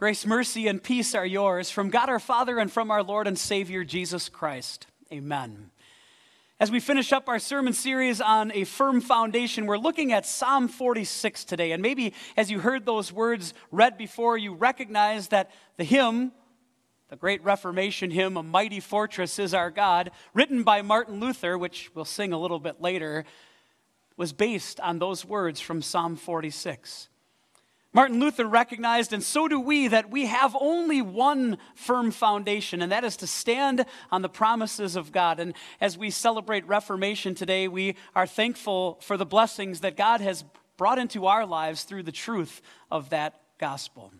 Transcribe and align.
Grace, 0.00 0.24
mercy, 0.24 0.66
and 0.66 0.82
peace 0.82 1.14
are 1.14 1.26
yours 1.26 1.70
from 1.70 1.90
God 1.90 2.08
our 2.08 2.18
Father 2.18 2.58
and 2.58 2.72
from 2.72 2.90
our 2.90 3.02
Lord 3.02 3.26
and 3.26 3.38
Savior 3.38 3.84
Jesus 3.84 4.30
Christ. 4.30 4.86
Amen. 5.12 5.72
As 6.58 6.70
we 6.70 6.80
finish 6.80 7.12
up 7.12 7.28
our 7.28 7.38
sermon 7.38 7.74
series 7.74 8.18
on 8.18 8.50
a 8.52 8.64
firm 8.64 9.02
foundation, 9.02 9.66
we're 9.66 9.76
looking 9.76 10.10
at 10.10 10.24
Psalm 10.24 10.68
46 10.68 11.44
today. 11.44 11.72
And 11.72 11.82
maybe 11.82 12.14
as 12.34 12.50
you 12.50 12.60
heard 12.60 12.86
those 12.86 13.12
words 13.12 13.52
read 13.70 13.98
before, 13.98 14.38
you 14.38 14.54
recognize 14.54 15.28
that 15.28 15.50
the 15.76 15.84
hymn, 15.84 16.32
the 17.10 17.16
great 17.16 17.44
Reformation 17.44 18.10
hymn, 18.10 18.38
A 18.38 18.42
Mighty 18.42 18.80
Fortress 18.80 19.38
is 19.38 19.52
Our 19.52 19.70
God, 19.70 20.12
written 20.32 20.62
by 20.62 20.80
Martin 20.80 21.20
Luther, 21.20 21.58
which 21.58 21.90
we'll 21.94 22.06
sing 22.06 22.32
a 22.32 22.40
little 22.40 22.58
bit 22.58 22.80
later, 22.80 23.26
was 24.16 24.32
based 24.32 24.80
on 24.80 24.98
those 24.98 25.26
words 25.26 25.60
from 25.60 25.82
Psalm 25.82 26.16
46. 26.16 27.09
Martin 27.92 28.20
Luther 28.20 28.46
recognized, 28.46 29.12
and 29.12 29.22
so 29.22 29.48
do 29.48 29.58
we, 29.58 29.88
that 29.88 30.10
we 30.10 30.26
have 30.26 30.56
only 30.60 31.02
one 31.02 31.58
firm 31.74 32.12
foundation, 32.12 32.82
and 32.82 32.92
that 32.92 33.02
is 33.02 33.16
to 33.16 33.26
stand 33.26 33.84
on 34.12 34.22
the 34.22 34.28
promises 34.28 34.94
of 34.94 35.10
God. 35.10 35.40
And 35.40 35.54
as 35.80 35.98
we 35.98 36.10
celebrate 36.10 36.64
Reformation 36.68 37.34
today, 37.34 37.66
we 37.66 37.96
are 38.14 38.28
thankful 38.28 38.98
for 39.02 39.16
the 39.16 39.26
blessings 39.26 39.80
that 39.80 39.96
God 39.96 40.20
has 40.20 40.44
brought 40.76 41.00
into 41.00 41.26
our 41.26 41.44
lives 41.44 41.82
through 41.82 42.04
the 42.04 42.12
truth 42.12 42.62
of 42.92 43.10
that 43.10 43.40
gospel. 43.58 44.12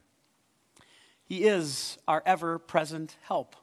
He 1.25 1.45
is 1.45 1.97
our 2.09 2.25
ever 2.27 2.59
present 2.59 3.17
help. 3.23 3.55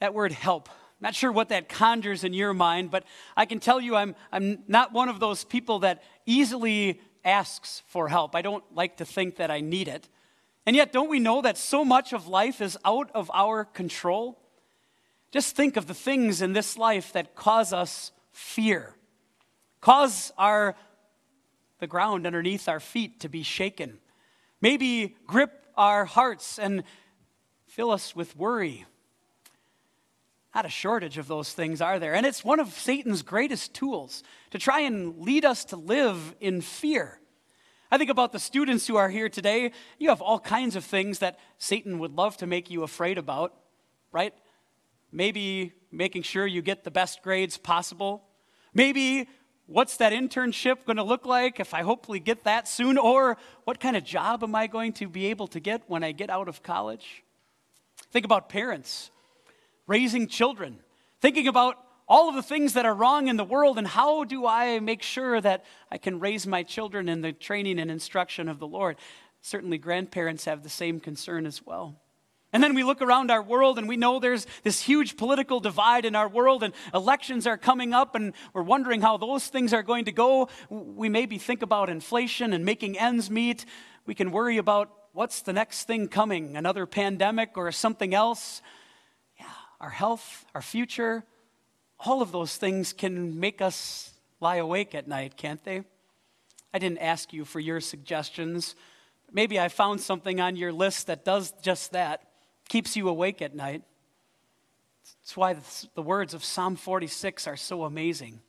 That 0.00 0.14
word 0.14 0.32
help 0.32 0.68
not 1.02 1.16
sure 1.16 1.32
what 1.32 1.48
that 1.48 1.68
conjures 1.68 2.22
in 2.22 2.32
your 2.32 2.54
mind, 2.54 2.92
but 2.92 3.02
I 3.36 3.44
can 3.44 3.58
tell 3.58 3.80
you 3.80 3.96
I'm, 3.96 4.14
I'm 4.30 4.62
not 4.68 4.92
one 4.92 5.08
of 5.08 5.18
those 5.18 5.44
people 5.44 5.80
that 5.80 6.00
easily 6.26 7.00
asks 7.24 7.82
for 7.86 8.08
help. 8.08 8.34
I 8.34 8.42
don't 8.42 8.64
like 8.74 8.96
to 8.98 9.04
think 9.04 9.36
that 9.36 9.50
I 9.50 9.60
need 9.60 9.88
it. 9.88 10.08
And 10.64 10.76
yet, 10.76 10.92
don't 10.92 11.10
we 11.10 11.18
know 11.18 11.42
that 11.42 11.58
so 11.58 11.84
much 11.84 12.12
of 12.12 12.28
life 12.28 12.60
is 12.60 12.78
out 12.84 13.10
of 13.14 13.30
our 13.34 13.64
control? 13.64 14.38
Just 15.32 15.56
think 15.56 15.76
of 15.76 15.86
the 15.86 15.94
things 15.94 16.42
in 16.42 16.52
this 16.52 16.76
life 16.76 17.12
that 17.14 17.34
cause 17.34 17.72
us 17.72 18.12
fear, 18.32 18.94
cause 19.80 20.32
our, 20.38 20.76
the 21.80 21.86
ground 21.86 22.26
underneath 22.26 22.68
our 22.68 22.80
feet 22.80 23.20
to 23.20 23.28
be 23.28 23.42
shaken, 23.42 23.98
maybe 24.60 25.16
grip 25.26 25.66
our 25.76 26.04
hearts 26.04 26.58
and 26.58 26.84
fill 27.66 27.90
us 27.90 28.14
with 28.14 28.36
worry. 28.36 28.84
Not 30.54 30.66
a 30.66 30.70
shortage 30.70 31.16
of 31.16 31.28
those 31.28 31.52
things, 31.52 31.80
are 31.80 31.98
there? 31.98 32.14
And 32.14 32.26
it's 32.26 32.44
one 32.44 32.60
of 32.60 32.68
Satan's 32.68 33.22
greatest 33.22 33.72
tools 33.72 34.22
to 34.50 34.58
try 34.58 34.80
and 34.80 35.18
lead 35.18 35.44
us 35.44 35.64
to 35.66 35.76
live 35.76 36.34
in 36.40 36.60
fear. 36.60 37.18
I 37.90 37.98
think 37.98 38.10
about 38.10 38.32
the 38.32 38.38
students 38.38 38.86
who 38.86 38.96
are 38.96 39.08
here 39.08 39.28
today. 39.28 39.72
You 39.98 40.10
have 40.10 40.20
all 40.22 40.38
kinds 40.38 40.76
of 40.76 40.84
things 40.84 41.18
that 41.20 41.38
Satan 41.58 41.98
would 41.98 42.12
love 42.12 42.36
to 42.38 42.46
make 42.46 42.70
you 42.70 42.82
afraid 42.82 43.18
about, 43.18 43.54
right? 44.12 44.34
Maybe 45.10 45.72
making 45.90 46.22
sure 46.22 46.46
you 46.46 46.62
get 46.62 46.84
the 46.84 46.90
best 46.90 47.22
grades 47.22 47.56
possible. 47.58 48.24
Maybe 48.74 49.28
what's 49.66 49.98
that 49.98 50.12
internship 50.12 50.84
going 50.86 50.96
to 50.96 51.02
look 51.02 51.26
like 51.26 51.60
if 51.60 51.74
I 51.74 51.82
hopefully 51.82 52.20
get 52.20 52.44
that 52.44 52.68
soon? 52.68 52.98
Or 52.98 53.36
what 53.64 53.80
kind 53.80 53.96
of 53.96 54.04
job 54.04 54.42
am 54.42 54.54
I 54.54 54.66
going 54.66 54.92
to 54.94 55.08
be 55.08 55.26
able 55.26 55.46
to 55.48 55.60
get 55.60 55.82
when 55.86 56.02
I 56.02 56.12
get 56.12 56.30
out 56.30 56.48
of 56.48 56.62
college? 56.62 57.24
Think 58.10 58.24
about 58.24 58.48
parents 58.48 59.10
raising 59.86 60.26
children, 60.26 60.78
thinking 61.20 61.48
about 61.48 61.76
all 62.08 62.28
of 62.28 62.34
the 62.34 62.42
things 62.42 62.74
that 62.74 62.84
are 62.84 62.94
wrong 62.94 63.28
in 63.28 63.36
the 63.36 63.44
world 63.44 63.78
and 63.78 63.86
how 63.86 64.24
do 64.24 64.46
I 64.46 64.80
make 64.80 65.02
sure 65.02 65.40
that 65.40 65.64
I 65.90 65.98
can 65.98 66.20
raise 66.20 66.46
my 66.46 66.62
children 66.62 67.08
in 67.08 67.22
the 67.22 67.32
training 67.32 67.78
and 67.78 67.90
instruction 67.90 68.48
of 68.48 68.58
the 68.58 68.66
Lord. 68.66 68.96
Certainly, 69.40 69.78
grandparents 69.78 70.44
have 70.44 70.62
the 70.62 70.68
same 70.68 71.00
concern 71.00 71.46
as 71.46 71.64
well. 71.64 71.96
And 72.52 72.62
then 72.62 72.74
we 72.74 72.84
look 72.84 73.00
around 73.00 73.30
our 73.30 73.42
world 73.42 73.78
and 73.78 73.88
we 73.88 73.96
know 73.96 74.20
there's 74.20 74.46
this 74.62 74.80
huge 74.80 75.16
political 75.16 75.58
divide 75.58 76.04
in 76.04 76.14
our 76.14 76.28
world, 76.28 76.62
and 76.62 76.74
elections 76.92 77.46
are 77.46 77.56
coming 77.56 77.94
up, 77.94 78.14
and 78.14 78.34
we're 78.52 78.62
wondering 78.62 79.00
how 79.00 79.16
those 79.16 79.46
things 79.46 79.72
are 79.72 79.82
going 79.82 80.04
to 80.04 80.12
go. 80.12 80.48
We 80.68 81.08
maybe 81.08 81.38
think 81.38 81.62
about 81.62 81.88
inflation 81.88 82.52
and 82.52 82.64
making 82.64 82.98
ends 82.98 83.30
meet. 83.30 83.64
We 84.04 84.14
can 84.14 84.32
worry 84.32 84.58
about 84.58 84.92
what's 85.12 85.40
the 85.40 85.54
next 85.54 85.84
thing 85.84 86.08
coming, 86.08 86.56
another 86.56 86.84
pandemic 86.84 87.56
or 87.56 87.72
something 87.72 88.12
else 88.12 88.60
our 89.82 89.90
health, 89.90 90.46
our 90.54 90.62
future, 90.62 91.24
all 91.98 92.22
of 92.22 92.32
those 92.32 92.56
things 92.56 92.92
can 92.92 93.38
make 93.38 93.60
us 93.60 94.12
lie 94.40 94.56
awake 94.56 94.94
at 94.94 95.06
night, 95.06 95.36
can't 95.36 95.62
they? 95.64 95.82
I 96.72 96.78
didn't 96.78 96.98
ask 96.98 97.32
you 97.32 97.44
for 97.44 97.60
your 97.60 97.80
suggestions. 97.80 98.74
Maybe 99.32 99.60
I 99.60 99.68
found 99.68 100.00
something 100.00 100.40
on 100.40 100.56
your 100.56 100.72
list 100.72 101.08
that 101.08 101.24
does 101.24 101.52
just 101.62 101.92
that, 101.92 102.22
keeps 102.68 102.96
you 102.96 103.08
awake 103.08 103.42
at 103.42 103.54
night. 103.54 103.82
That's 105.20 105.36
why 105.36 105.56
the 105.94 106.02
words 106.02 106.32
of 106.32 106.44
Psalm 106.44 106.76
46 106.76 107.46
are 107.46 107.56
so 107.56 107.84
amazing, 107.84 108.40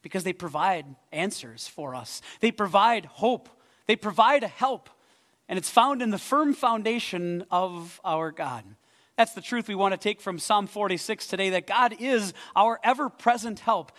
because 0.00 0.24
they 0.24 0.32
provide 0.32 0.86
answers 1.12 1.66
for 1.66 1.94
us. 1.94 2.22
They 2.40 2.52
provide 2.52 3.04
hope, 3.04 3.48
they 3.86 3.96
provide 3.96 4.44
a 4.44 4.48
help, 4.48 4.90
and 5.48 5.58
it's 5.58 5.70
found 5.70 6.02
in 6.02 6.10
the 6.10 6.18
firm 6.18 6.54
foundation 6.54 7.44
of 7.50 8.00
our 8.04 8.30
God. 8.30 8.64
That's 9.18 9.34
the 9.34 9.40
truth 9.40 9.66
we 9.66 9.74
want 9.74 9.94
to 9.94 9.98
take 9.98 10.20
from 10.20 10.38
Psalm 10.38 10.68
46 10.68 11.26
today 11.26 11.50
that 11.50 11.66
God 11.66 11.92
is 11.98 12.32
our 12.54 12.78
ever 12.84 13.08
present 13.08 13.58
help. 13.58 13.90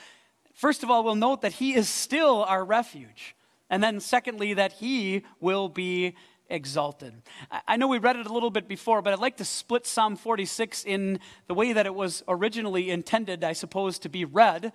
First 0.54 0.82
of 0.82 0.90
all, 0.90 1.04
we'll 1.04 1.16
note 1.16 1.42
that 1.42 1.52
He 1.52 1.76
is 1.76 1.90
still 1.90 2.46
our 2.46 2.64
refuge. 2.64 3.36
And 3.70 3.84
then, 3.84 4.00
secondly, 4.00 4.54
that 4.54 4.72
He 4.72 5.24
will 5.42 5.68
be 5.68 6.16
exalted. 6.50 7.22
I 7.68 7.76
know 7.76 7.90
we 7.90 7.98
read 7.98 8.16
it 8.16 8.28
a 8.28 8.34
little 8.34 8.50
bit 8.50 8.70
before, 8.70 9.02
but 9.02 9.12
I'd 9.12 9.20
like 9.20 9.36
to 9.38 9.46
split 9.46 9.86
Psalm 9.86 10.16
46 10.16 10.86
in 10.86 11.20
the 11.48 11.54
way 11.54 11.74
that 11.74 11.86
it 11.86 11.94
was 11.94 12.24
originally 12.30 12.90
intended, 12.90 13.44
I 13.44 13.52
suppose, 13.52 14.00
to 14.00 14.08
be 14.08 14.24
read. 14.24 14.72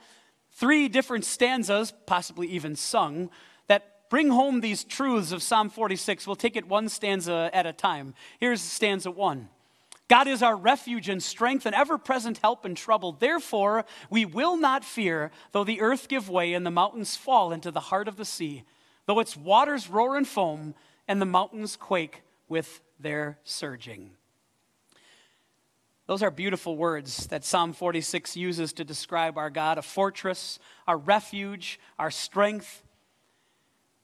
Three 0.52 0.88
different 0.90 1.24
stanzas, 1.24 1.94
possibly 2.04 2.48
even 2.48 2.76
sung, 2.76 3.30
that 3.68 4.10
bring 4.10 4.28
home 4.28 4.60
these 4.60 4.84
truths 4.84 5.32
of 5.32 5.42
Psalm 5.42 5.70
46. 5.70 6.26
We'll 6.26 6.36
take 6.36 6.54
it 6.54 6.68
one 6.68 6.90
stanza 6.90 7.48
at 7.54 7.64
a 7.64 7.72
time. 7.72 8.12
Here's 8.38 8.60
stanza 8.60 9.10
one. 9.10 9.48
God 10.08 10.28
is 10.28 10.42
our 10.42 10.56
refuge 10.56 11.08
and 11.08 11.22
strength 11.22 11.64
and 11.64 11.74
ever 11.74 11.96
present 11.96 12.38
help 12.38 12.66
in 12.66 12.74
trouble. 12.74 13.12
Therefore, 13.12 13.86
we 14.10 14.24
will 14.24 14.56
not 14.56 14.84
fear, 14.84 15.30
though 15.52 15.64
the 15.64 15.80
earth 15.80 16.08
give 16.08 16.28
way 16.28 16.52
and 16.52 16.66
the 16.66 16.70
mountains 16.70 17.16
fall 17.16 17.52
into 17.52 17.70
the 17.70 17.80
heart 17.80 18.06
of 18.06 18.16
the 18.16 18.24
sea, 18.24 18.64
though 19.06 19.20
its 19.20 19.36
waters 19.36 19.88
roar 19.88 20.16
and 20.16 20.28
foam 20.28 20.74
and 21.08 21.20
the 21.20 21.26
mountains 21.26 21.76
quake 21.76 22.22
with 22.48 22.82
their 23.00 23.38
surging. 23.44 24.10
Those 26.06 26.22
are 26.22 26.30
beautiful 26.30 26.76
words 26.76 27.26
that 27.28 27.44
Psalm 27.44 27.72
46 27.72 28.36
uses 28.36 28.74
to 28.74 28.84
describe 28.84 29.38
our 29.38 29.48
God 29.48 29.78
a 29.78 29.82
fortress, 29.82 30.58
our 30.86 30.98
refuge, 30.98 31.80
our 31.98 32.10
strength. 32.10 32.82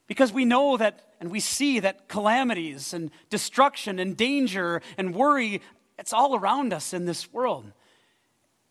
Because 0.07 0.33
we 0.33 0.47
know 0.47 0.79
that 0.79 1.07
and 1.21 1.31
we 1.31 1.41
see 1.41 1.79
that 1.81 2.09
calamities 2.09 2.95
and 2.95 3.11
destruction 3.29 3.99
and 3.99 4.17
danger 4.17 4.81
and 4.97 5.15
worry 5.15 5.61
it's 6.01 6.13
all 6.13 6.35
around 6.35 6.73
us 6.73 6.93
in 6.93 7.05
this 7.05 7.33
world. 7.33 7.73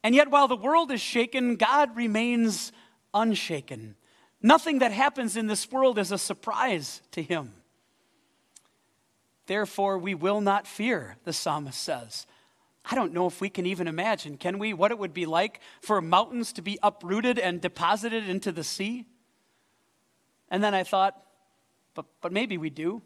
And 0.04 0.16
yet, 0.16 0.32
while 0.32 0.48
the 0.48 0.56
world 0.56 0.92
is 0.92 1.00
shaken, 1.00 1.56
God 1.56 1.96
remains 1.96 2.72
unshaken. 3.14 3.96
Nothing 4.42 4.80
that 4.80 4.92
happens 4.92 5.38
in 5.38 5.48
this 5.48 5.72
world 5.72 6.00
is 6.00 6.12
a 6.12 6.18
surprise 6.18 7.02
to 7.12 7.22
him. 7.22 7.54
Therefore, 9.46 9.98
we 9.98 10.16
will 10.16 10.42
not 10.42 10.68
fear, 10.68 11.18
the 11.24 11.34
psalmist 11.34 11.82
says. 11.82 12.26
I 12.90 12.96
don't 12.96 13.14
know 13.14 13.28
if 13.28 13.42
we 13.42 13.50
can 13.50 13.66
even 13.66 13.88
imagine, 13.88 14.38
can 14.38 14.58
we, 14.58 14.74
what 14.74 14.92
it 14.92 14.98
would 14.98 15.14
be 15.14 15.26
like 15.26 15.60
for 15.82 16.02
mountains 16.02 16.54
to 16.54 16.62
be 16.62 16.80
uprooted 16.82 17.38
and 17.38 17.62
deposited 17.62 18.28
into 18.28 18.52
the 18.52 18.64
sea? 18.64 19.06
And 20.50 20.64
then 20.64 20.74
I 20.74 20.84
thought, 20.84 21.22
but, 21.94 22.06
but 22.22 22.32
maybe 22.32 22.58
we 22.58 22.70
do. 22.70 23.02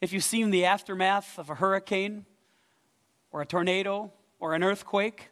If 0.00 0.12
you've 0.12 0.24
seen 0.24 0.50
the 0.50 0.64
aftermath 0.64 1.38
of 1.38 1.50
a 1.50 1.56
hurricane, 1.56 2.24
or 3.30 3.40
a 3.40 3.46
tornado 3.46 4.12
or 4.38 4.54
an 4.54 4.62
earthquake. 4.62 5.30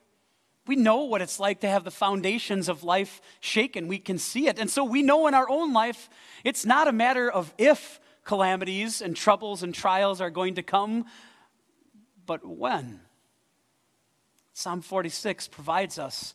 We 0.67 0.77
know 0.77 1.05
what 1.05 1.23
it's 1.23 1.39
like 1.39 1.61
to 1.61 1.69
have 1.69 1.85
the 1.85 1.91
foundations 1.91 2.69
of 2.69 2.83
life 2.83 3.21
shaken. 3.41 3.87
We 3.87 3.99
can 3.99 4.19
see 4.19 4.49
it. 4.49 4.59
And 4.59 4.69
so 4.69 4.83
we 4.85 5.03
know 5.03 5.27
in 5.29 5.35
our 5.35 5.49
own 5.49 5.73
life, 5.73 6.09
it's 6.43 6.67
not 6.67 6.89
a 6.89 6.93
matter 6.93 7.31
of 7.31 7.55
if 7.57 8.01
calamities 8.25 9.01
and 9.01 9.17
troubles 9.17 9.63
and 9.63 9.73
trials 9.73 10.21
are 10.21 10.31
going 10.31 10.57
to 10.57 10.63
come, 10.63 11.07
but 12.27 12.45
when. 12.45 13.01
Psalm 14.53 14.81
46 14.81 15.49
provides 15.49 15.99
us 15.99 16.35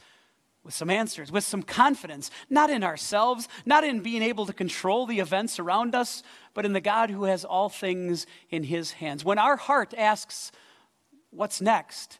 with 0.64 0.74
some 0.74 0.90
answers, 0.90 1.32
with 1.32 1.44
some 1.44 1.64
confidence, 1.64 2.30
not 2.50 2.70
in 2.70 2.84
ourselves, 2.84 3.48
not 3.66 3.84
in 3.84 4.00
being 4.00 4.22
able 4.22 4.46
to 4.46 4.54
control 4.54 5.06
the 5.06 5.20
events 5.20 5.60
around 5.60 5.96
us, 5.96 6.22
but 6.54 6.66
in 6.66 6.74
the 6.74 6.80
God 6.80 7.10
who 7.10 7.24
has 7.24 7.44
all 7.44 7.68
things 7.68 8.28
in 8.50 8.64
his 8.64 8.92
hands. 8.92 9.26
When 9.26 9.40
our 9.40 9.58
heart 9.58 9.94
asks, 9.98 10.52
what's 11.32 11.62
next? 11.62 12.20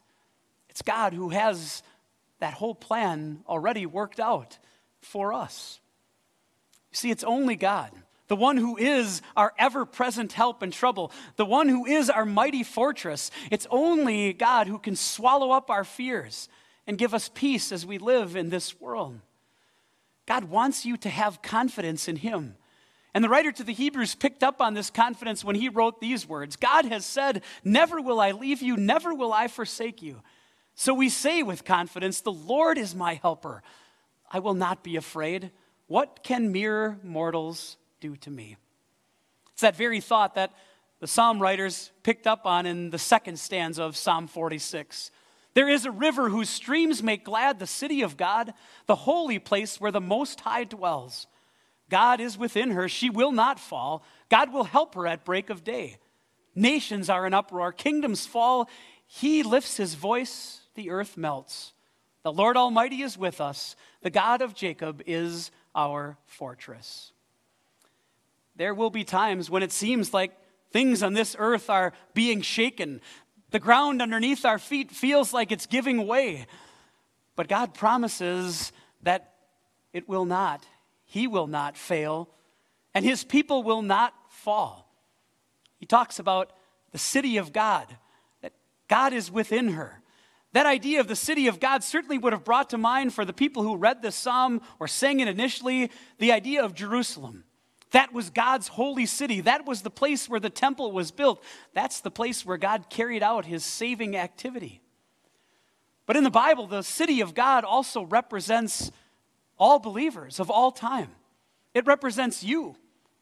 It's 0.68 0.82
God 0.82 1.12
who 1.12 1.28
has 1.30 1.82
that 2.40 2.54
whole 2.54 2.74
plan 2.74 3.44
already 3.48 3.86
worked 3.86 4.18
out 4.18 4.58
for 5.00 5.32
us. 5.32 5.80
You 6.90 6.96
see, 6.96 7.10
it's 7.10 7.24
only 7.24 7.56
God, 7.56 7.90
the 8.28 8.36
one 8.36 8.56
who 8.56 8.76
is 8.76 9.22
our 9.36 9.52
ever 9.58 9.84
present 9.84 10.32
help 10.32 10.62
in 10.62 10.70
trouble, 10.70 11.12
the 11.36 11.44
one 11.44 11.68
who 11.68 11.86
is 11.86 12.10
our 12.10 12.26
mighty 12.26 12.62
fortress. 12.62 13.30
It's 13.50 13.66
only 13.70 14.32
God 14.32 14.66
who 14.66 14.78
can 14.78 14.96
swallow 14.96 15.50
up 15.52 15.70
our 15.70 15.84
fears 15.84 16.48
and 16.86 16.98
give 16.98 17.14
us 17.14 17.30
peace 17.32 17.70
as 17.70 17.86
we 17.86 17.98
live 17.98 18.36
in 18.36 18.50
this 18.50 18.80
world. 18.80 19.20
God 20.26 20.44
wants 20.44 20.84
you 20.84 20.96
to 20.98 21.08
have 21.08 21.42
confidence 21.42 22.08
in 22.08 22.16
Him. 22.16 22.56
And 23.14 23.22
the 23.22 23.28
writer 23.28 23.52
to 23.52 23.64
the 23.64 23.74
Hebrews 23.74 24.14
picked 24.14 24.42
up 24.42 24.60
on 24.60 24.74
this 24.74 24.88
confidence 24.88 25.44
when 25.44 25.56
he 25.56 25.68
wrote 25.68 26.00
these 26.00 26.26
words 26.28 26.56
God 26.56 26.86
has 26.86 27.04
said, 27.04 27.42
Never 27.64 28.00
will 28.00 28.20
I 28.20 28.32
leave 28.32 28.62
you, 28.62 28.76
never 28.76 29.14
will 29.14 29.32
I 29.32 29.48
forsake 29.48 30.02
you. 30.02 30.22
So 30.74 30.94
we 30.94 31.08
say 31.08 31.42
with 31.42 31.64
confidence, 31.64 32.20
The 32.20 32.32
Lord 32.32 32.78
is 32.78 32.94
my 32.94 33.14
helper. 33.14 33.62
I 34.30 34.38
will 34.38 34.54
not 34.54 34.82
be 34.82 34.96
afraid. 34.96 35.50
What 35.88 36.22
can 36.22 36.52
mere 36.52 36.98
mortals 37.02 37.76
do 38.00 38.16
to 38.16 38.30
me? 38.30 38.56
It's 39.52 39.60
that 39.60 39.76
very 39.76 40.00
thought 40.00 40.36
that 40.36 40.54
the 41.00 41.06
psalm 41.06 41.40
writers 41.40 41.90
picked 42.02 42.26
up 42.26 42.46
on 42.46 42.64
in 42.64 42.90
the 42.90 42.98
second 42.98 43.38
stanza 43.38 43.82
of 43.82 43.96
Psalm 43.96 44.26
46. 44.26 45.10
There 45.54 45.68
is 45.68 45.84
a 45.84 45.90
river 45.90 46.30
whose 46.30 46.48
streams 46.48 47.02
make 47.02 47.24
glad 47.24 47.58
the 47.58 47.66
city 47.66 48.02
of 48.02 48.16
God, 48.16 48.54
the 48.86 48.94
holy 48.94 49.38
place 49.38 49.80
where 49.80 49.90
the 49.90 50.00
Most 50.00 50.40
High 50.40 50.64
dwells. 50.64 51.26
God 51.92 52.22
is 52.22 52.38
within 52.38 52.70
her. 52.70 52.88
She 52.88 53.10
will 53.10 53.32
not 53.32 53.60
fall. 53.60 54.02
God 54.30 54.50
will 54.50 54.64
help 54.64 54.94
her 54.94 55.06
at 55.06 55.26
break 55.26 55.50
of 55.50 55.62
day. 55.62 55.98
Nations 56.54 57.10
are 57.10 57.26
in 57.26 57.34
uproar, 57.34 57.70
kingdoms 57.70 58.24
fall. 58.24 58.70
He 59.06 59.42
lifts 59.42 59.76
his 59.76 59.92
voice, 59.94 60.62
the 60.74 60.88
earth 60.88 61.18
melts. 61.18 61.74
The 62.22 62.32
Lord 62.32 62.56
Almighty 62.56 63.02
is 63.02 63.18
with 63.18 63.42
us. 63.42 63.76
The 64.00 64.08
God 64.08 64.40
of 64.40 64.54
Jacob 64.54 65.02
is 65.04 65.50
our 65.74 66.16
fortress. 66.24 67.12
There 68.56 68.72
will 68.72 68.88
be 68.90 69.04
times 69.04 69.50
when 69.50 69.62
it 69.62 69.70
seems 69.70 70.14
like 70.14 70.32
things 70.70 71.02
on 71.02 71.12
this 71.12 71.36
earth 71.38 71.68
are 71.68 71.92
being 72.14 72.40
shaken. 72.40 73.02
The 73.50 73.58
ground 73.58 74.00
underneath 74.00 74.46
our 74.46 74.58
feet 74.58 74.90
feels 74.90 75.34
like 75.34 75.52
it's 75.52 75.66
giving 75.66 76.06
way. 76.06 76.46
But 77.36 77.48
God 77.48 77.74
promises 77.74 78.72
that 79.02 79.34
it 79.92 80.08
will 80.08 80.24
not. 80.24 80.64
He 81.12 81.26
will 81.26 81.46
not 81.46 81.76
fail, 81.76 82.30
and 82.94 83.04
his 83.04 83.22
people 83.22 83.62
will 83.62 83.82
not 83.82 84.14
fall. 84.30 84.90
He 85.78 85.84
talks 85.84 86.18
about 86.18 86.54
the 86.90 86.96
city 86.96 87.36
of 87.36 87.52
God, 87.52 87.86
that 88.40 88.54
God 88.88 89.12
is 89.12 89.30
within 89.30 89.72
her. 89.72 90.00
That 90.54 90.64
idea 90.64 91.00
of 91.00 91.08
the 91.08 91.14
city 91.14 91.48
of 91.48 91.60
God 91.60 91.84
certainly 91.84 92.16
would 92.16 92.32
have 92.32 92.44
brought 92.44 92.70
to 92.70 92.78
mind 92.78 93.12
for 93.12 93.26
the 93.26 93.34
people 93.34 93.62
who 93.62 93.76
read 93.76 94.00
this 94.00 94.16
psalm 94.16 94.62
or 94.80 94.88
sang 94.88 95.20
it 95.20 95.28
initially 95.28 95.90
the 96.16 96.32
idea 96.32 96.64
of 96.64 96.72
Jerusalem. 96.72 97.44
That 97.90 98.14
was 98.14 98.30
God's 98.30 98.68
holy 98.68 99.04
city. 99.04 99.42
That 99.42 99.66
was 99.66 99.82
the 99.82 99.90
place 99.90 100.30
where 100.30 100.40
the 100.40 100.48
temple 100.48 100.92
was 100.92 101.10
built. 101.10 101.44
That's 101.74 102.00
the 102.00 102.10
place 102.10 102.46
where 102.46 102.56
God 102.56 102.88
carried 102.88 103.22
out 103.22 103.44
his 103.44 103.66
saving 103.66 104.16
activity. 104.16 104.80
But 106.06 106.16
in 106.16 106.24
the 106.24 106.30
Bible, 106.30 106.66
the 106.66 106.80
city 106.80 107.20
of 107.20 107.34
God 107.34 107.64
also 107.64 108.02
represents 108.02 108.90
all 109.62 109.78
believers 109.78 110.40
of 110.40 110.50
all 110.50 110.72
time. 110.72 111.08
It 111.72 111.86
represents 111.86 112.42
you 112.42 112.74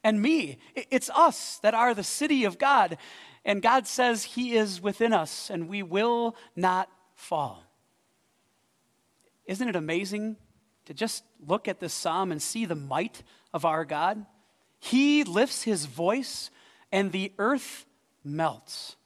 and 0.02 0.22
me. 0.22 0.56
It's 0.74 1.10
us 1.10 1.58
that 1.58 1.74
are 1.74 1.92
the 1.92 2.02
city 2.02 2.46
of 2.46 2.56
God. 2.56 2.96
And 3.44 3.60
God 3.60 3.86
says 3.86 4.24
He 4.24 4.56
is 4.56 4.80
within 4.80 5.12
us 5.12 5.50
and 5.50 5.68
we 5.68 5.82
will 5.82 6.34
not 6.56 6.88
fall. 7.14 7.62
Isn't 9.44 9.68
it 9.68 9.76
amazing 9.76 10.38
to 10.86 10.94
just 10.94 11.24
look 11.46 11.68
at 11.68 11.78
this 11.78 11.92
psalm 11.92 12.32
and 12.32 12.40
see 12.40 12.64
the 12.64 12.74
might 12.74 13.22
of 13.52 13.66
our 13.66 13.84
God? 13.84 14.24
He 14.78 15.24
lifts 15.24 15.64
His 15.64 15.84
voice 15.84 16.50
and 16.90 17.12
the 17.12 17.34
earth 17.38 17.84
melts. 18.24 18.96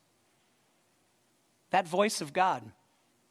That 1.70 1.88
voice 1.88 2.20
of 2.20 2.32
God 2.32 2.62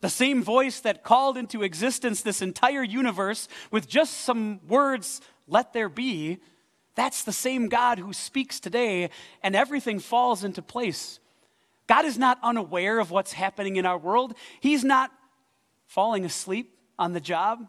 the 0.04 0.10
same 0.10 0.44
voice 0.44 0.82
that 0.82 1.02
called 1.02 1.38
into 1.38 1.64
existence 1.64 2.22
this 2.22 2.42
entire 2.42 2.84
universe 2.84 3.48
with 3.72 3.88
just 3.88 4.14
some 4.26 4.60
words, 4.68 5.22
let 5.48 5.72
there 5.72 5.88
be, 5.88 6.40
that's 6.94 7.24
the 7.24 7.32
same 7.32 7.70
God 7.70 8.00
who 8.00 8.12
speaks 8.12 8.60
today, 8.60 9.10
and 9.42 9.56
everything 9.56 10.00
falls 10.00 10.44
into 10.44 10.62
place. 10.62 11.22
God 11.88 12.04
is 12.04 12.18
not 12.18 12.38
unaware 12.44 13.00
of 13.00 13.12
what's 13.12 13.32
happening 13.32 13.78
in 13.78 13.86
our 13.86 13.98
world. 13.98 14.36
He's 14.60 14.84
not 14.84 15.10
falling 15.88 16.26
asleep 16.26 16.78
on 17.00 17.14
the 17.14 17.22
job. 17.22 17.66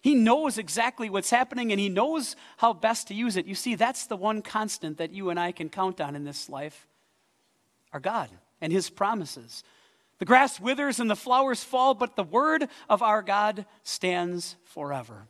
He 0.00 0.14
knows 0.14 0.56
exactly 0.56 1.10
what's 1.10 1.28
happening 1.28 1.70
and 1.70 1.78
he 1.78 1.90
knows 1.90 2.34
how 2.56 2.72
best 2.72 3.08
to 3.08 3.14
use 3.14 3.36
it. 3.36 3.44
You 3.44 3.54
see, 3.54 3.74
that's 3.74 4.06
the 4.06 4.16
one 4.16 4.40
constant 4.40 4.96
that 4.96 5.12
you 5.12 5.28
and 5.28 5.38
I 5.38 5.52
can 5.52 5.68
count 5.68 6.00
on 6.00 6.16
in 6.16 6.24
this 6.24 6.48
life 6.48 6.86
our 7.92 8.00
God 8.00 8.30
and 8.62 8.72
his 8.72 8.88
promises. 8.88 9.62
The 10.18 10.24
grass 10.24 10.60
withers 10.60 11.00
and 11.00 11.10
the 11.10 11.16
flowers 11.16 11.64
fall, 11.64 11.94
but 11.94 12.16
the 12.16 12.22
word 12.22 12.68
of 12.88 13.02
our 13.02 13.22
God 13.22 13.66
stands 13.82 14.56
forever. 14.64 15.26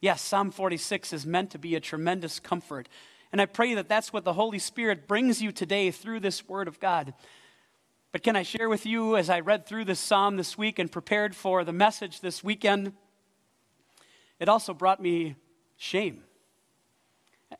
Yes, 0.00 0.22
Psalm 0.22 0.50
46 0.50 1.12
is 1.12 1.26
meant 1.26 1.50
to 1.50 1.58
be 1.58 1.74
a 1.74 1.80
tremendous 1.80 2.40
comfort. 2.40 2.88
And 3.32 3.40
I 3.40 3.46
pray 3.46 3.74
that 3.74 3.88
that's 3.88 4.12
what 4.12 4.24
the 4.24 4.32
Holy 4.32 4.58
Spirit 4.58 5.06
brings 5.06 5.42
you 5.42 5.52
today 5.52 5.90
through 5.90 6.20
this 6.20 6.48
word 6.48 6.68
of 6.68 6.80
God. 6.80 7.14
But 8.12 8.22
can 8.22 8.36
I 8.36 8.42
share 8.42 8.68
with 8.68 8.86
you, 8.86 9.16
as 9.16 9.28
I 9.28 9.40
read 9.40 9.66
through 9.66 9.84
this 9.84 10.00
psalm 10.00 10.36
this 10.36 10.56
week 10.56 10.78
and 10.78 10.90
prepared 10.90 11.34
for 11.36 11.64
the 11.64 11.72
message 11.72 12.20
this 12.20 12.42
weekend, 12.42 12.92
it 14.38 14.48
also 14.48 14.72
brought 14.72 15.02
me 15.02 15.36
shame. 15.76 16.22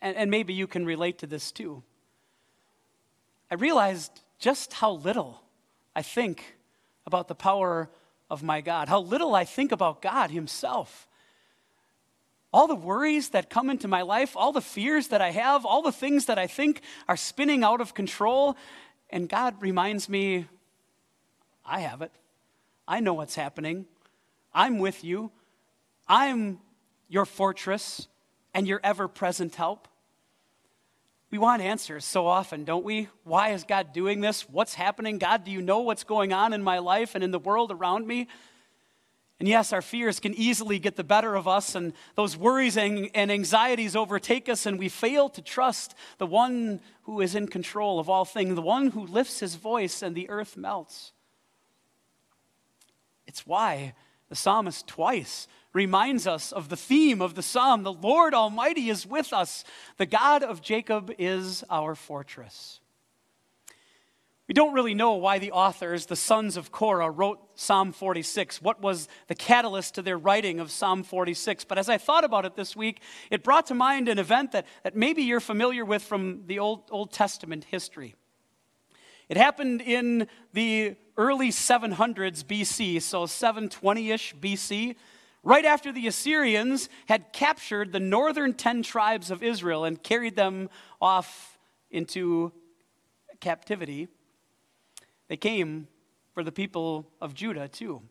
And, 0.00 0.16
and 0.16 0.30
maybe 0.30 0.54
you 0.54 0.66
can 0.66 0.86
relate 0.86 1.18
to 1.18 1.26
this 1.26 1.52
too. 1.52 1.82
I 3.50 3.54
realized 3.54 4.20
just 4.38 4.72
how 4.72 4.92
little 4.92 5.42
I 5.96 6.02
think 6.02 6.58
about 7.06 7.26
the 7.26 7.34
power 7.34 7.88
of 8.28 8.42
my 8.42 8.60
God, 8.60 8.88
how 8.88 9.00
little 9.00 9.34
I 9.34 9.44
think 9.44 9.72
about 9.72 10.02
God 10.02 10.30
Himself. 10.30 11.08
All 12.52 12.68
the 12.68 12.74
worries 12.74 13.30
that 13.30 13.48
come 13.48 13.70
into 13.70 13.88
my 13.88 14.02
life, 14.02 14.36
all 14.36 14.52
the 14.52 14.60
fears 14.60 15.08
that 15.08 15.22
I 15.22 15.30
have, 15.30 15.64
all 15.64 15.80
the 15.80 15.90
things 15.90 16.26
that 16.26 16.38
I 16.38 16.46
think 16.46 16.82
are 17.08 17.16
spinning 17.16 17.64
out 17.64 17.80
of 17.80 17.94
control, 17.94 18.58
and 19.08 19.26
God 19.26 19.54
reminds 19.62 20.06
me, 20.06 20.44
I 21.64 21.80
have 21.80 22.02
it. 22.02 22.12
I 22.86 23.00
know 23.00 23.14
what's 23.14 23.34
happening. 23.34 23.86
I'm 24.52 24.78
with 24.78 25.02
you. 25.02 25.30
I'm 26.06 26.60
your 27.08 27.24
fortress 27.24 28.06
and 28.52 28.68
your 28.68 28.80
ever 28.84 29.08
present 29.08 29.54
help. 29.54 29.88
We 31.30 31.38
want 31.38 31.60
answers 31.60 32.04
so 32.04 32.26
often, 32.26 32.64
don't 32.64 32.84
we? 32.84 33.08
Why 33.24 33.50
is 33.50 33.64
God 33.64 33.92
doing 33.92 34.20
this? 34.20 34.48
What's 34.48 34.74
happening? 34.74 35.18
God, 35.18 35.44
do 35.44 35.50
you 35.50 35.60
know 35.60 35.80
what's 35.80 36.04
going 36.04 36.32
on 36.32 36.52
in 36.52 36.62
my 36.62 36.78
life 36.78 37.14
and 37.14 37.24
in 37.24 37.32
the 37.32 37.38
world 37.38 37.72
around 37.72 38.06
me? 38.06 38.28
And 39.38 39.48
yes, 39.48 39.72
our 39.72 39.82
fears 39.82 40.18
can 40.18 40.32
easily 40.34 40.78
get 40.78 40.96
the 40.96 41.04
better 41.04 41.34
of 41.34 41.46
us, 41.46 41.74
and 41.74 41.92
those 42.14 42.38
worries 42.38 42.78
and 42.78 43.10
anxieties 43.14 43.94
overtake 43.94 44.48
us, 44.48 44.64
and 44.64 44.78
we 44.78 44.88
fail 44.88 45.28
to 45.30 45.42
trust 45.42 45.94
the 46.16 46.26
one 46.26 46.80
who 47.02 47.20
is 47.20 47.34
in 47.34 47.46
control 47.48 47.98
of 48.00 48.08
all 48.08 48.24
things, 48.24 48.54
the 48.54 48.62
one 48.62 48.92
who 48.92 49.04
lifts 49.04 49.40
his 49.40 49.56
voice 49.56 50.00
and 50.00 50.16
the 50.16 50.30
earth 50.30 50.56
melts. 50.56 51.12
It's 53.26 53.46
why 53.46 53.94
the 54.30 54.36
psalmist 54.36 54.86
twice 54.86 55.48
reminds 55.76 56.26
us 56.26 56.52
of 56.52 56.70
the 56.70 56.76
theme 56.76 57.20
of 57.20 57.34
the 57.34 57.42
psalm 57.42 57.82
the 57.82 57.92
Lord 57.92 58.32
Almighty 58.32 58.88
is 58.88 59.06
with 59.06 59.30
us, 59.34 59.62
the 59.98 60.06
God 60.06 60.42
of 60.42 60.62
Jacob 60.62 61.12
is 61.18 61.62
our 61.68 61.94
fortress. 61.94 62.80
We 64.48 64.54
don't 64.54 64.72
really 64.72 64.94
know 64.94 65.14
why 65.14 65.38
the 65.38 65.52
authors, 65.52 66.06
the 66.06 66.16
sons 66.16 66.56
of 66.56 66.72
Korah, 66.72 67.10
wrote 67.10 67.40
Psalm 67.56 67.92
46. 67.92 68.62
What 68.62 68.80
was 68.80 69.06
the 69.26 69.34
catalyst 69.34 69.96
to 69.96 70.02
their 70.02 70.16
writing 70.16 70.60
of 70.60 70.70
Psalm 70.70 71.02
46? 71.02 71.64
But 71.64 71.76
as 71.76 71.90
I 71.90 71.98
thought 71.98 72.24
about 72.24 72.46
it 72.46 72.54
this 72.54 72.74
week, 72.74 73.02
it 73.30 73.44
brought 73.44 73.66
to 73.66 73.74
mind 73.74 74.08
an 74.08 74.18
event 74.18 74.52
that, 74.52 74.66
that 74.82 74.96
maybe 74.96 75.24
you're 75.24 75.40
familiar 75.40 75.84
with 75.84 76.02
from 76.02 76.46
the 76.46 76.58
Old, 76.58 76.84
Old 76.90 77.12
Testament 77.12 77.64
history. 77.64 78.14
It 79.28 79.36
happened 79.36 79.82
in 79.82 80.26
the 80.54 80.96
early 81.18 81.50
700s 81.50 82.44
BC, 82.44 83.02
so 83.02 83.26
720 83.26 84.10
ish 84.12 84.34
BC 84.36 84.96
right 85.46 85.64
after 85.64 85.92
the 85.92 86.08
Assyrians 86.08 86.88
had 87.06 87.32
captured 87.32 87.92
the 87.92 88.00
northern 88.00 88.52
10 88.52 88.82
tribes 88.82 89.30
of 89.30 89.44
Israel 89.44 89.84
and 89.84 90.02
carried 90.02 90.34
them 90.34 90.68
off 91.00 91.56
into 91.88 92.52
captivity, 93.38 94.08
they 95.28 95.36
came 95.36 95.86
for 96.34 96.42
the 96.42 96.50
people 96.50 97.06
of 97.20 97.32
Judah 97.32 97.68
too. 97.68 98.02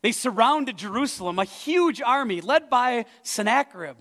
They 0.00 0.10
surrounded 0.10 0.78
Jerusalem, 0.78 1.38
a 1.38 1.44
huge 1.44 2.00
army 2.00 2.40
led 2.40 2.70
by 2.70 3.04
Sennacherib. 3.22 3.96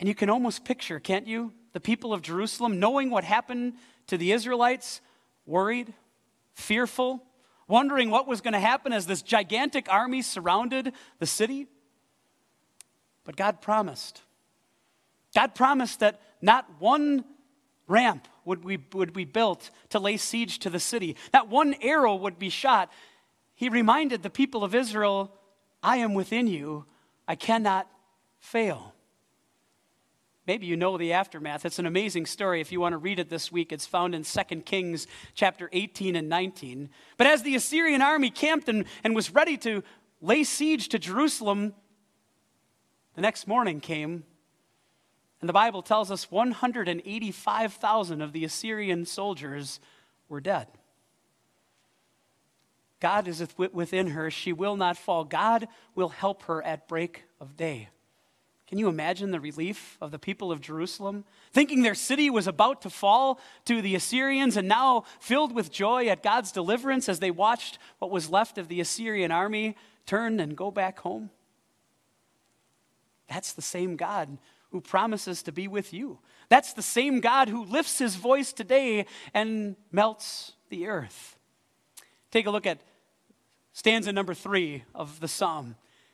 And 0.00 0.08
you 0.08 0.14
can 0.14 0.28
almost 0.28 0.64
picture, 0.64 0.98
can't 0.98 1.26
you, 1.28 1.52
the 1.72 1.80
people 1.80 2.12
of 2.12 2.20
Jerusalem 2.20 2.80
knowing 2.80 3.10
what 3.10 3.22
happened 3.22 3.74
to 4.08 4.18
the 4.18 4.32
Israelites, 4.32 5.00
worried, 5.46 5.94
fearful, 6.54 7.22
wondering 7.70 8.10
what 8.10 8.26
was 8.26 8.42
going 8.42 8.52
to 8.52 8.60
happen 8.60 8.92
as 8.92 9.06
this 9.06 9.22
gigantic 9.22 9.90
army 9.90 10.20
surrounded 10.20 10.92
the 11.18 11.26
city. 11.26 11.66
But 13.24 13.36
God 13.36 13.62
promised 13.62 14.22
God 15.34 15.54
promised 15.54 16.00
that 16.00 16.20
not 16.42 16.66
one 16.80 17.24
ramp 17.86 18.26
would 18.44 18.66
be, 18.66 18.78
would 18.92 19.12
be 19.12 19.24
built 19.24 19.70
to 19.90 19.98
lay 19.98 20.16
siege 20.16 20.58
to 20.60 20.70
the 20.70 20.80
city, 20.80 21.16
not 21.32 21.48
one 21.48 21.74
arrow 21.82 22.14
would 22.16 22.38
be 22.38 22.48
shot. 22.48 22.90
He 23.54 23.68
reminded 23.68 24.22
the 24.22 24.30
people 24.30 24.64
of 24.64 24.74
Israel, 24.74 25.32
I 25.82 25.98
am 25.98 26.14
within 26.14 26.46
you, 26.46 26.86
I 27.28 27.34
cannot 27.34 27.88
fail. 28.38 28.94
Maybe 30.50 30.66
you 30.66 30.76
know 30.76 30.98
the 30.98 31.12
aftermath. 31.12 31.64
It's 31.64 31.78
an 31.78 31.86
amazing 31.86 32.26
story. 32.26 32.60
If 32.60 32.72
you 32.72 32.80
want 32.80 32.94
to 32.94 32.98
read 32.98 33.20
it 33.20 33.28
this 33.28 33.52
week, 33.52 33.70
it's 33.70 33.86
found 33.86 34.16
in 34.16 34.24
2 34.24 34.62
Kings 34.62 35.06
chapter 35.32 35.70
18 35.72 36.16
and 36.16 36.28
19. 36.28 36.90
But 37.16 37.28
as 37.28 37.44
the 37.44 37.54
Assyrian 37.54 38.02
army 38.02 38.30
camped 38.30 38.68
and, 38.68 38.84
and 39.04 39.14
was 39.14 39.32
ready 39.32 39.56
to 39.58 39.84
lay 40.20 40.42
siege 40.42 40.88
to 40.88 40.98
Jerusalem, 40.98 41.72
the 43.14 43.20
next 43.20 43.46
morning 43.46 43.78
came, 43.78 44.24
and 45.40 45.48
the 45.48 45.52
Bible 45.52 45.82
tells 45.82 46.10
us 46.10 46.32
185,000 46.32 48.20
of 48.20 48.32
the 48.32 48.44
Assyrian 48.44 49.06
soldiers 49.06 49.78
were 50.28 50.40
dead. 50.40 50.66
God 52.98 53.28
is 53.28 53.46
within 53.56 54.08
her. 54.08 54.32
She 54.32 54.52
will 54.52 54.76
not 54.76 54.96
fall. 54.96 55.22
God 55.22 55.68
will 55.94 56.08
help 56.08 56.42
her 56.46 56.60
at 56.60 56.88
break 56.88 57.22
of 57.40 57.56
day. 57.56 57.88
Can 58.70 58.78
you 58.78 58.88
imagine 58.88 59.32
the 59.32 59.40
relief 59.40 59.98
of 60.00 60.12
the 60.12 60.18
people 60.20 60.52
of 60.52 60.60
Jerusalem? 60.60 61.24
Thinking 61.52 61.82
their 61.82 61.96
city 61.96 62.30
was 62.30 62.46
about 62.46 62.82
to 62.82 62.90
fall 62.90 63.40
to 63.64 63.82
the 63.82 63.96
Assyrians 63.96 64.56
and 64.56 64.68
now 64.68 65.02
filled 65.18 65.52
with 65.52 65.72
joy 65.72 66.06
at 66.06 66.22
God's 66.22 66.52
deliverance 66.52 67.08
as 67.08 67.18
they 67.18 67.32
watched 67.32 67.80
what 67.98 68.12
was 68.12 68.30
left 68.30 68.58
of 68.58 68.68
the 68.68 68.80
Assyrian 68.80 69.32
army 69.32 69.76
turn 70.06 70.38
and 70.38 70.56
go 70.56 70.70
back 70.70 71.00
home? 71.00 71.30
That's 73.28 73.54
the 73.54 73.60
same 73.60 73.96
God 73.96 74.38
who 74.70 74.80
promises 74.80 75.42
to 75.42 75.50
be 75.50 75.66
with 75.66 75.92
you. 75.92 76.20
That's 76.48 76.72
the 76.72 76.80
same 76.80 77.18
God 77.18 77.48
who 77.48 77.64
lifts 77.64 77.98
his 77.98 78.14
voice 78.14 78.52
today 78.52 79.06
and 79.34 79.74
melts 79.90 80.52
the 80.68 80.86
earth. 80.86 81.36
Take 82.30 82.46
a 82.46 82.52
look 82.52 82.66
at 82.66 82.78
stanza 83.72 84.12
number 84.12 84.32
three 84.32 84.84
of 84.94 85.18
the 85.18 85.26
psalm. 85.26 85.74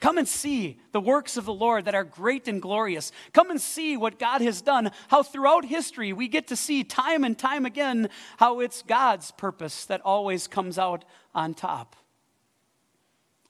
Come 0.00 0.18
and 0.18 0.28
see 0.28 0.78
the 0.92 1.00
works 1.00 1.36
of 1.36 1.46
the 1.46 1.54
Lord 1.54 1.86
that 1.86 1.94
are 1.94 2.04
great 2.04 2.48
and 2.48 2.60
glorious. 2.60 3.12
Come 3.32 3.50
and 3.50 3.60
see 3.60 3.96
what 3.96 4.18
God 4.18 4.42
has 4.42 4.60
done, 4.60 4.90
how 5.08 5.22
throughout 5.22 5.64
history 5.64 6.12
we 6.12 6.28
get 6.28 6.48
to 6.48 6.56
see 6.56 6.84
time 6.84 7.24
and 7.24 7.38
time 7.38 7.64
again 7.64 8.10
how 8.36 8.60
it's 8.60 8.82
God's 8.82 9.30
purpose 9.30 9.86
that 9.86 10.02
always 10.02 10.46
comes 10.46 10.78
out 10.78 11.04
on 11.34 11.54
top. 11.54 11.96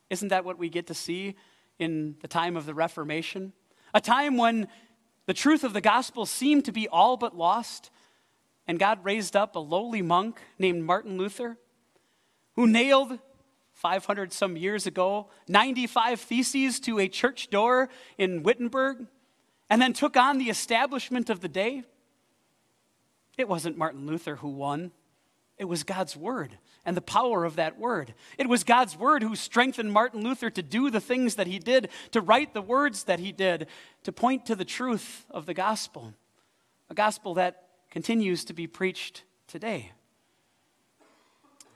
Isn't 0.09 0.29
that 0.29 0.45
what 0.45 0.59
we 0.59 0.69
get 0.69 0.87
to 0.87 0.95
see 0.95 1.35
in 1.81 2.17
the 2.21 2.29
time 2.29 2.57
of 2.57 2.65
the 2.65 2.75
Reformation? 2.75 3.53
A 3.93 4.01
time 4.01 4.37
when 4.37 4.69
the 5.27 5.35
truth 5.35 5.65
of 5.65 5.73
the 5.73 5.81
gospel 5.81 6.27
seemed 6.27 6.65
to 6.67 6.73
be 6.73 6.87
all 6.87 7.17
but 7.17 7.37
lost, 7.37 7.91
and 8.69 8.79
God 8.79 9.05
raised 9.05 9.35
up 9.35 9.57
a 9.57 9.61
lowly 9.61 10.03
monk 10.03 10.41
named 10.61 10.85
Martin 10.85 11.19
Luther 11.19 11.59
who 12.55 12.67
nailed 12.69 13.19
500 13.77 14.33
some 14.33 14.57
years 14.57 14.87
ago 14.87 15.29
95 15.49 16.19
theses 16.19 16.81
to 16.81 16.99
a 16.99 17.09
church 17.09 17.51
door 17.51 17.91
in 18.17 18.43
Wittenberg 18.43 19.07
and 19.69 19.83
then 19.83 19.93
took 19.93 20.17
on 20.17 20.39
the 20.39 20.49
establishment 20.49 21.29
of 21.29 21.41
the 21.41 21.49
day. 21.49 21.85
It 23.37 23.49
wasn't 23.49 23.77
Martin 23.77 24.07
Luther 24.07 24.37
who 24.37 24.49
won, 24.49 24.93
it 25.59 25.67
was 25.67 25.85
God's 25.85 26.17
word 26.17 26.57
and 26.87 26.97
the 26.97 27.03
power 27.03 27.45
of 27.45 27.57
that 27.57 27.79
word. 27.79 28.15
It 28.39 28.49
was 28.49 28.65
God's 28.65 28.97
word 28.97 29.23
who 29.23 29.37
strengthened 29.37 29.93
Martin 29.93 30.23
Luther 30.23 30.49
to 30.49 30.63
do 30.63 30.91
the 30.91 31.01
things 31.01 31.35
that 31.35 31.47
he 31.47 31.59
did, 31.59 31.91
to 32.13 32.23
write 32.23 32.55
the 32.55 32.63
words 32.63 33.05
that 33.05 33.21
he 33.21 33.31
did, 33.31 33.67
to 34.05 34.13
point 34.13 34.47
to 34.47 34.55
the 34.55 34.65
truth 34.65 35.27
of 35.31 35.45
the 35.45 35.55
gospel, 35.55 36.15
a 36.89 36.95
gospel 36.95 37.35
that 37.35 37.65
continues 37.91 38.45
to 38.47 38.55
be 38.55 38.67
preached 38.67 39.25
today. 39.47 39.93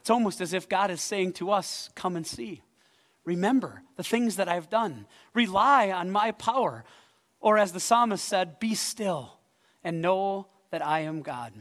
It's 0.01 0.11
almost 0.11 0.41
as 0.41 0.53
if 0.53 0.69
God 0.69 0.91
is 0.91 1.01
saying 1.01 1.35
to 1.35 1.51
us, 1.51 1.91
Come 1.95 2.17
and 2.17 2.27
see. 2.27 2.63
Remember 3.25 3.83
the 3.97 4.03
things 4.03 4.37
that 4.37 4.49
I've 4.49 4.71
done. 4.71 5.07
Rely 5.35 5.91
on 5.91 6.11
my 6.11 6.33
power. 6.33 6.85
Or 7.41 7.59
as 7.59 7.73
the 7.73 7.81
psalmist 7.81 8.25
said, 8.25 8.59
Be 8.59 8.75
still 8.75 9.39
and 9.85 10.03
know 10.03 10.47
that 10.71 10.85
I 10.85 11.01
am 11.01 11.23
God. 11.23 11.53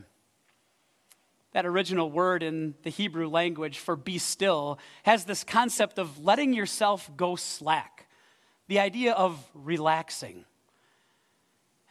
That 1.51 1.65
original 1.65 2.11
word 2.11 2.43
in 2.43 2.75
the 2.83 2.89
Hebrew 2.89 3.27
language 3.27 3.79
for 3.79 3.95
be 3.95 4.19
still 4.19 4.79
has 5.03 5.25
this 5.25 5.43
concept 5.43 5.97
of 5.97 6.23
letting 6.23 6.53
yourself 6.53 7.09
go 7.17 7.35
slack, 7.35 8.07
the 8.67 8.79
idea 8.79 9.13
of 9.13 9.49
relaxing. 9.53 10.45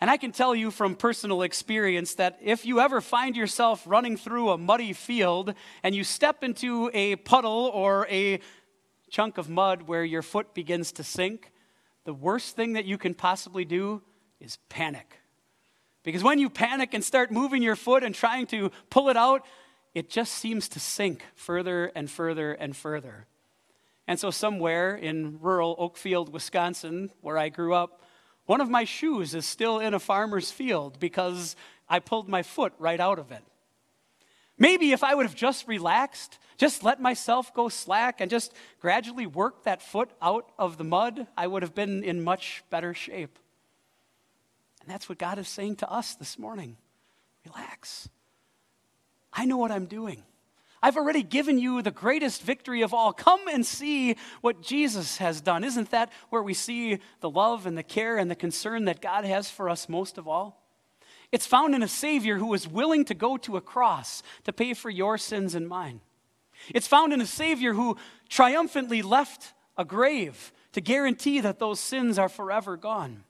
And 0.00 0.10
I 0.10 0.16
can 0.16 0.30
tell 0.30 0.54
you 0.54 0.70
from 0.70 0.94
personal 0.94 1.42
experience 1.42 2.14
that 2.14 2.38
if 2.40 2.64
you 2.64 2.80
ever 2.80 3.00
find 3.00 3.36
yourself 3.36 3.82
running 3.84 4.16
through 4.16 4.50
a 4.50 4.58
muddy 4.58 4.92
field 4.92 5.54
and 5.82 5.94
you 5.94 6.04
step 6.04 6.44
into 6.44 6.90
a 6.94 7.16
puddle 7.16 7.70
or 7.74 8.06
a 8.08 8.40
chunk 9.10 9.38
of 9.38 9.48
mud 9.48 9.82
where 9.82 10.04
your 10.04 10.22
foot 10.22 10.54
begins 10.54 10.92
to 10.92 11.02
sink, 11.02 11.50
the 12.04 12.14
worst 12.14 12.54
thing 12.54 12.74
that 12.74 12.84
you 12.84 12.96
can 12.96 13.12
possibly 13.12 13.64
do 13.64 14.02
is 14.40 14.58
panic. 14.68 15.18
Because 16.04 16.22
when 16.22 16.38
you 16.38 16.48
panic 16.48 16.94
and 16.94 17.04
start 17.04 17.32
moving 17.32 17.62
your 17.62 17.76
foot 17.76 18.04
and 18.04 18.14
trying 18.14 18.46
to 18.46 18.70
pull 18.90 19.08
it 19.08 19.16
out, 19.16 19.44
it 19.94 20.08
just 20.08 20.32
seems 20.34 20.68
to 20.70 20.80
sink 20.80 21.24
further 21.34 21.86
and 21.94 22.08
further 22.08 22.52
and 22.52 22.76
further. 22.76 23.26
And 24.06 24.18
so, 24.18 24.30
somewhere 24.30 24.94
in 24.94 25.38
rural 25.40 25.76
Oakfield, 25.76 26.30
Wisconsin, 26.30 27.10
where 27.20 27.36
I 27.36 27.50
grew 27.50 27.74
up, 27.74 28.02
one 28.48 28.62
of 28.62 28.70
my 28.70 28.84
shoes 28.84 29.34
is 29.34 29.44
still 29.44 29.78
in 29.78 29.92
a 29.92 29.98
farmer's 29.98 30.50
field 30.50 30.98
because 30.98 31.54
I 31.86 31.98
pulled 31.98 32.30
my 32.30 32.42
foot 32.42 32.72
right 32.78 32.98
out 32.98 33.18
of 33.18 33.30
it. 33.30 33.44
Maybe 34.56 34.92
if 34.92 35.04
I 35.04 35.14
would 35.14 35.26
have 35.26 35.34
just 35.34 35.68
relaxed, 35.68 36.38
just 36.56 36.82
let 36.82 36.98
myself 36.98 37.52
go 37.52 37.68
slack, 37.68 38.22
and 38.22 38.30
just 38.30 38.54
gradually 38.80 39.26
worked 39.26 39.64
that 39.64 39.82
foot 39.82 40.08
out 40.22 40.50
of 40.58 40.78
the 40.78 40.84
mud, 40.84 41.26
I 41.36 41.46
would 41.46 41.62
have 41.62 41.74
been 41.74 42.02
in 42.02 42.24
much 42.24 42.64
better 42.70 42.94
shape. 42.94 43.38
And 44.80 44.90
that's 44.90 45.10
what 45.10 45.18
God 45.18 45.38
is 45.38 45.46
saying 45.46 45.76
to 45.76 45.92
us 45.92 46.14
this 46.14 46.38
morning. 46.38 46.78
Relax. 47.44 48.08
I 49.30 49.44
know 49.44 49.58
what 49.58 49.70
I'm 49.70 49.84
doing. 49.84 50.22
I've 50.82 50.96
already 50.96 51.22
given 51.22 51.58
you 51.58 51.82
the 51.82 51.90
greatest 51.90 52.42
victory 52.42 52.82
of 52.82 52.94
all. 52.94 53.12
Come 53.12 53.48
and 53.48 53.66
see 53.66 54.16
what 54.40 54.62
Jesus 54.62 55.18
has 55.18 55.40
done. 55.40 55.64
Isn't 55.64 55.90
that 55.90 56.12
where 56.30 56.42
we 56.42 56.54
see 56.54 56.98
the 57.20 57.30
love 57.30 57.66
and 57.66 57.76
the 57.76 57.82
care 57.82 58.16
and 58.16 58.30
the 58.30 58.36
concern 58.36 58.84
that 58.84 59.00
God 59.00 59.24
has 59.24 59.50
for 59.50 59.68
us 59.68 59.88
most 59.88 60.18
of 60.18 60.28
all? 60.28 60.62
It's 61.30 61.46
found 61.46 61.74
in 61.74 61.82
a 61.82 61.88
Savior 61.88 62.38
who 62.38 62.46
was 62.46 62.68
willing 62.68 63.04
to 63.06 63.14
go 63.14 63.36
to 63.38 63.56
a 63.56 63.60
cross 63.60 64.22
to 64.44 64.52
pay 64.52 64.72
for 64.72 64.88
your 64.88 65.18
sins 65.18 65.54
and 65.54 65.68
mine. 65.68 66.00
It's 66.74 66.86
found 66.86 67.12
in 67.12 67.20
a 67.20 67.26
Savior 67.26 67.74
who 67.74 67.96
triumphantly 68.28 69.02
left 69.02 69.52
a 69.76 69.84
grave 69.84 70.52
to 70.72 70.80
guarantee 70.80 71.40
that 71.40 71.58
those 71.58 71.80
sins 71.80 72.18
are 72.18 72.28
forever 72.28 72.76
gone. 72.76 73.24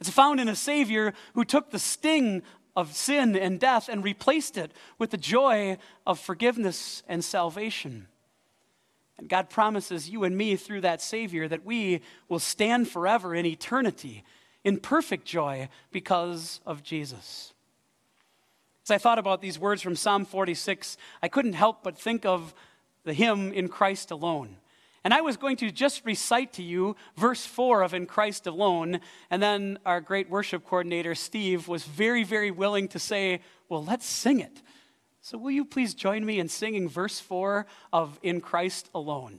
It's 0.00 0.10
found 0.10 0.40
in 0.40 0.48
a 0.48 0.56
Savior 0.56 1.14
who 1.34 1.44
took 1.44 1.70
the 1.70 1.78
sting 1.78 2.42
of 2.76 2.94
sin 2.94 3.34
and 3.34 3.58
death 3.58 3.88
and 3.88 4.04
replaced 4.04 4.58
it 4.58 4.70
with 4.98 5.10
the 5.10 5.16
joy 5.16 5.78
of 6.06 6.20
forgiveness 6.20 7.02
and 7.08 7.24
salvation. 7.24 8.06
And 9.18 9.28
God 9.28 9.48
promises 9.48 10.10
you 10.10 10.24
and 10.24 10.36
me 10.36 10.56
through 10.56 10.82
that 10.82 11.00
Savior 11.00 11.48
that 11.48 11.64
we 11.64 12.02
will 12.28 12.38
stand 12.38 12.88
forever 12.88 13.34
in 13.34 13.46
eternity 13.46 14.24
in 14.62 14.78
perfect 14.78 15.24
joy 15.24 15.68
because 15.90 16.60
of 16.66 16.82
Jesus. 16.82 17.54
As 18.84 18.90
I 18.90 18.98
thought 18.98 19.18
about 19.18 19.40
these 19.40 19.58
words 19.58 19.80
from 19.80 19.96
Psalm 19.96 20.24
46, 20.24 20.96
I 21.22 21.28
couldn't 21.28 21.54
help 21.54 21.82
but 21.82 21.98
think 21.98 22.26
of 22.26 22.54
the 23.04 23.14
hymn 23.14 23.52
In 23.52 23.68
Christ 23.68 24.10
Alone. 24.10 24.56
And 25.06 25.14
I 25.14 25.20
was 25.20 25.36
going 25.36 25.54
to 25.58 25.70
just 25.70 26.04
recite 26.04 26.54
to 26.54 26.64
you 26.64 26.96
verse 27.14 27.46
4 27.46 27.82
of 27.82 27.94
In 27.94 28.06
Christ 28.06 28.48
Alone. 28.48 28.98
And 29.30 29.40
then 29.40 29.78
our 29.86 30.00
great 30.00 30.28
worship 30.28 30.64
coordinator, 30.64 31.14
Steve, 31.14 31.68
was 31.68 31.84
very, 31.84 32.24
very 32.24 32.50
willing 32.50 32.88
to 32.88 32.98
say, 32.98 33.40
Well, 33.68 33.84
let's 33.84 34.04
sing 34.04 34.40
it. 34.40 34.62
So, 35.20 35.38
will 35.38 35.52
you 35.52 35.64
please 35.64 35.94
join 35.94 36.26
me 36.26 36.40
in 36.40 36.48
singing 36.48 36.88
verse 36.88 37.20
4 37.20 37.66
of 37.92 38.18
In 38.24 38.40
Christ 38.40 38.90
Alone? 38.96 39.38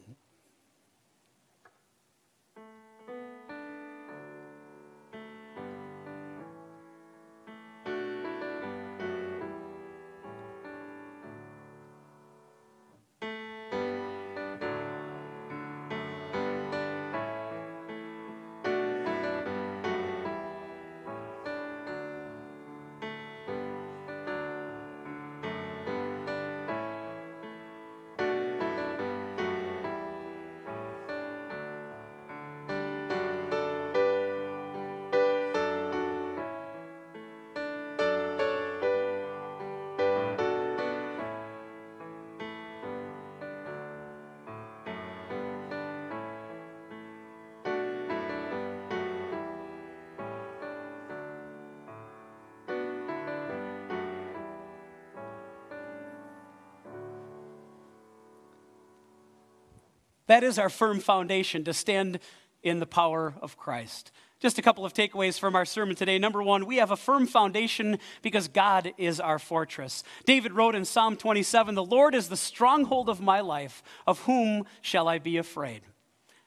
That 60.28 60.44
is 60.44 60.60
our 60.60 60.70
firm 60.70 61.00
foundation 61.00 61.64
to 61.64 61.74
stand 61.74 62.20
in 62.62 62.80
the 62.80 62.86
power 62.86 63.34
of 63.42 63.58
Christ. 63.58 64.12
Just 64.40 64.60
a 64.60 64.62
couple 64.62 64.86
of 64.86 64.94
takeaways 64.94 65.40
from 65.40 65.56
our 65.56 65.66
sermon 65.66 65.96
today. 65.96 66.20
Number 66.20 66.44
one, 66.44 66.68
we 66.68 66.78
have 66.78 66.92
a 66.92 66.98
firm 66.98 67.26
foundation 67.26 67.98
because 68.22 68.48
God 68.48 68.94
is 68.98 69.20
our 69.20 69.40
fortress. 69.40 70.04
David 70.26 70.54
wrote 70.54 70.76
in 70.76 70.86
Psalm 70.86 71.18
27 71.18 71.74
The 71.74 71.84
Lord 71.84 72.14
is 72.14 72.30
the 72.30 72.38
stronghold 72.38 73.10
of 73.10 73.20
my 73.20 73.40
life. 73.40 73.82
Of 74.06 74.20
whom 74.22 74.66
shall 74.82 75.08
I 75.08 75.18
be 75.18 75.38
afraid? 75.38 75.82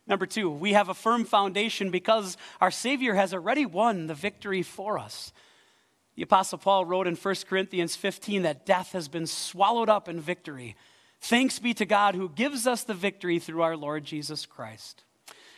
Number 0.07 0.27
two, 0.27 0.51
we 0.51 0.73
have 0.73 0.89
a 0.89 0.95
firm 0.95 1.25
foundation 1.25 1.91
because 1.91 2.37
our 2.61 2.71
Savior 2.71 3.15
has 3.15 3.35
already 3.35 3.67
won 3.67 4.07
the 4.07 4.15
victory 4.15 4.63
for 4.63 4.99
us. 4.99 5.33
The 6.15 6.23
Apostle 6.23 6.59
Paul 6.59 6.85
wrote 6.85 7.07
in 7.07 7.17
1 7.17 7.35
Corinthians 7.49 7.97
15 7.97 8.43
that 8.43 8.67
death 8.67 8.93
has 8.93 9.09
been 9.09 9.27
swallowed 9.27 9.89
up 9.89 10.09
in 10.09 10.21
victory. 10.21 10.77
Thanks 11.21 11.59
be 11.59 11.75
to 11.75 11.85
God 11.85 12.15
who 12.15 12.29
gives 12.29 12.67
us 12.67 12.85
the 12.85 12.95
victory 12.95 13.39
through 13.39 13.63
our 13.63 13.77
Lord 13.77 14.05
Jesus 14.05 14.47
Christ. 14.47 15.05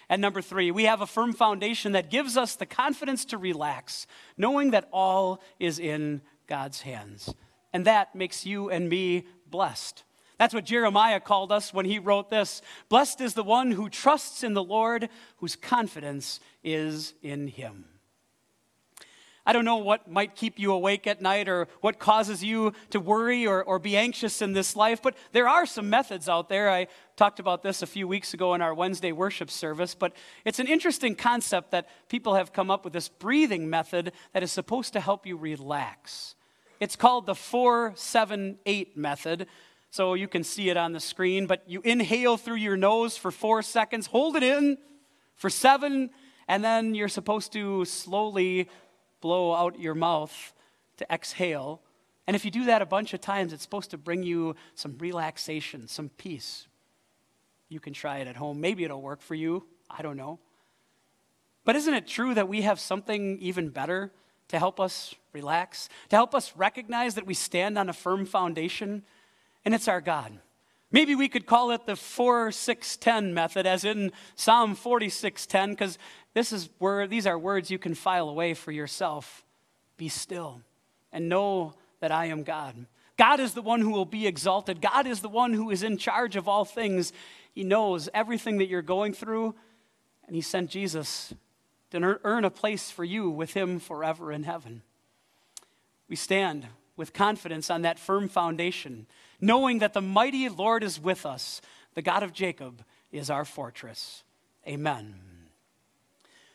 And 0.09 0.21
number 0.21 0.43
three, 0.43 0.71
we 0.71 0.85
have 0.85 1.01
a 1.01 1.07
firm 1.07 1.33
foundation 1.33 1.93
that 1.93 2.11
gives 2.11 2.37
us 2.37 2.57
the 2.57 2.67
confidence 2.67 3.25
to 3.27 3.39
relax, 3.39 4.07
knowing 4.37 4.73
that 4.73 4.89
all 4.93 5.41
is 5.59 5.79
in 5.79 6.21
God's 6.49 6.83
hands. 6.83 7.33
And 7.73 7.87
that 7.87 8.15
makes 8.15 8.45
you 8.45 8.69
and 8.69 8.89
me 8.89 9.25
blessed. 9.49 10.05
That's 10.39 10.53
what 10.53 10.65
Jeremiah 10.65 11.21
called 11.21 11.53
us 11.53 11.73
when 11.73 11.87
he 11.87 11.99
wrote 11.99 12.29
this 12.29 12.63
Blessed 12.89 13.21
is 13.21 13.35
the 13.35 13.45
one 13.45 13.71
who 13.71 13.89
trusts 13.89 14.43
in 14.43 14.55
the 14.55 14.63
Lord, 14.63 15.09
whose 15.37 15.57
confidence 15.57 16.41
is 16.65 17.15
in 17.23 17.47
him. 17.47 17.85
I 19.45 19.53
don't 19.53 19.65
know 19.65 19.79
what 19.79 20.09
might 20.09 20.37
keep 20.37 20.59
you 20.61 20.73
awake 20.73 21.07
at 21.09 21.21
night 21.21 21.49
or 21.49 21.67
what 21.81 21.99
causes 21.99 22.45
you 22.45 22.73
to 22.91 23.01
worry 23.01 23.45
or, 23.45 23.65
or 23.65 23.81
be 23.81 23.97
anxious 23.97 24.41
in 24.41 24.53
this 24.53 24.77
life, 24.77 25.03
but 25.03 25.17
there 25.33 25.49
are 25.49 25.67
some 25.67 25.91
methods 25.91 26.29
out 26.29 26.49
there. 26.49 26.71
I 26.71 26.87
talked 27.17 27.41
about 27.41 27.63
this 27.63 27.83
a 27.83 27.87
few 27.87 28.07
weeks 28.07 28.35
ago 28.35 28.55
in 28.55 28.63
our 28.63 28.73
Wednesday 28.73 29.11
worship 29.11 29.51
service, 29.51 29.97
but 29.97 30.15
it's 30.45 30.61
an 30.61 30.69
interesting 30.69 31.17
concept 31.17 31.73
that 31.73 31.89
people 32.09 32.35
have 32.35 32.53
come 32.53 32.71
up 32.71 32.85
with 32.85 32.93
this 32.93 33.09
breathing 33.09 33.69
method 33.69 34.13
that 34.33 34.45
is 34.45 34.53
supposed 34.53 34.93
to 34.93 35.01
help 35.01 35.27
you 35.27 35.37
relax. 35.37 36.37
It's 36.79 36.95
called 36.95 37.27
the 37.27 37.35
478 37.35 38.97
method. 38.97 39.49
So 39.91 40.15
you 40.15 40.27
can 40.27 40.43
see 40.43 40.71
it 40.71 40.77
on 40.77 40.93
the 40.93 41.01
screen, 41.01 41.47
but 41.47 41.65
you 41.67 41.83
inhale 41.85 42.37
through 42.37 42.57
your 42.57 42.77
nose 42.77 43.17
for 43.17 43.31
four 43.31 43.61
seconds, 43.61 44.07
hold 44.07 44.37
it 44.37 44.43
in 44.43 44.79
for 45.37 45.51
seven, 45.51 46.11
and 46.49 46.65
then 46.65 46.95
you're 46.95 47.09
supposed 47.09 47.53
to 47.53 47.85
slowly 47.85 48.69
blow 49.23 49.55
out 49.55 49.81
your 49.81 49.95
mouth 49.95 50.53
to 50.99 51.07
exhale. 51.11 51.81
And 52.27 52.37
if 52.37 52.45
you 52.45 52.51
do 52.51 52.67
that 52.67 52.83
a 52.83 52.87
bunch 52.87 53.15
of 53.15 53.23
times, 53.23 53.55
it's 53.55 53.63
supposed 53.63 53.91
to 53.93 53.99
bring 53.99 54.23
you 54.23 54.55
some 54.75 54.99
relaxation, 54.99 55.89
some 55.89 56.11
peace. 56.11 56.69
You 57.71 57.81
can 57.81 57.95
try 57.95 58.19
it 58.19 58.29
at 58.29 58.37
home. 58.37 58.61
Maybe 58.61 58.85
it'll 58.85 59.01
work 59.01 59.23
for 59.23 59.35
you. 59.35 59.65
I 59.91 60.03
don't 60.03 60.19
know. 60.19 60.39
But 61.65 61.77
isn't 61.77 61.95
it 61.95 62.07
true 62.07 62.35
that 62.35 62.49
we 62.49 62.63
have 62.63 62.79
something 62.79 63.39
even 63.39 63.71
better 63.71 64.13
to 64.49 64.59
help 64.59 64.79
us 64.79 65.15
relax, 65.33 65.89
to 66.11 66.17
help 66.17 66.35
us 66.35 66.53
recognize 66.57 67.15
that 67.15 67.25
we 67.25 67.35
stand 67.35 67.79
on 67.79 67.89
a 67.89 67.93
firm 67.95 68.27
foundation? 68.27 69.05
And 69.65 69.75
it's 69.75 69.89
our 69.89 70.01
God. 70.01 70.39
Maybe 70.91 71.15
we 71.15 71.29
could 71.29 71.47
call 71.47 71.71
it 71.71 71.87
the 71.87 71.97
4610 71.97 73.33
method, 73.33 73.67
as 73.67 73.85
in 73.85 74.13
Psalm 74.37 74.75
4610, 74.75 75.71
because 75.71 75.99
this 76.35 76.53
is 76.53 76.69
where 76.79 77.07
these 77.07 77.27
are 77.27 77.39
words 77.39 77.71
you 77.71 77.79
can 77.79 77.95
file 77.95 78.29
away 78.29 78.55
for 78.55 78.73
yourself. 78.73 79.45
Be 79.97 80.09
still 80.09 80.63
and 81.13 81.29
know 81.29 81.75
that 82.01 82.11
I 82.11 82.27
am 82.27 82.43
God. 82.43 82.87
God 83.17 83.41
is 83.41 83.55
the 83.55 83.63
one 83.63 83.81
who 83.81 83.91
will 83.91 84.07
be 84.07 84.27
exalted. 84.27 84.81
God 84.81 85.07
is 85.07 85.21
the 85.21 85.29
one 85.29 85.53
who 85.53 85.71
is 85.71 85.83
in 85.83 85.99
charge 85.99 86.37
of 86.37 86.49
all 86.49 86.65
things. 86.65 87.13
He 87.55 87.63
knows 87.63 88.09
everything 88.15 88.59
that 88.59 88.69
you're 88.69 88.83
going 88.83 89.13
through, 89.13 89.55
and 90.27 90.35
He 90.35 90.43
sent 90.43 90.71
Jesus 90.71 91.35
to 91.91 92.19
earn 92.25 92.45
a 92.45 92.51
place 92.51 92.91
for 92.91 93.05
you 93.05 93.29
with 93.29 93.53
Him 93.53 93.79
forever 93.79 94.33
in 94.33 94.45
heaven. 94.45 94.83
We 96.09 96.17
stand 96.17 96.67
with 96.97 97.13
confidence 97.13 97.71
on 97.71 97.83
that 97.83 97.99
firm 97.99 98.29
foundation 98.29 99.07
knowing 99.43 99.81
that 99.81 99.93
the 99.93 100.01
mighty 100.01 100.49
Lord 100.49 100.83
is 100.83 100.99
with 100.99 101.27
us. 101.27 101.61
The 101.95 102.01
God 102.01 102.23
of 102.23 102.33
Jacob 102.33 102.83
is 103.11 103.29
our 103.29 103.45
fortress. 103.45 104.23
Amen. 104.67 105.32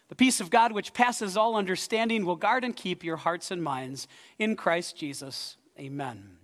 The 0.10 0.16
peace 0.16 0.40
of 0.40 0.50
God, 0.50 0.72
which 0.72 0.94
passes 0.94 1.36
all 1.36 1.56
understanding, 1.56 2.26
will 2.26 2.36
guard 2.36 2.64
and 2.64 2.76
keep 2.76 3.04
your 3.04 3.18
hearts 3.18 3.52
and 3.52 3.62
minds 3.62 4.08
in 4.40 4.56
Christ 4.56 4.96
Jesus. 4.96 5.58
Amen. 5.78 6.37